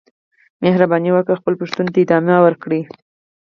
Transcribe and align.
مهرباني 0.63 1.09
وکړئ 1.11 1.35
خپلو 1.37 1.59
پوښتنو 1.61 1.91
ته 1.93 1.99
ادامه 2.03 2.35
ورکړئ. 2.41 2.81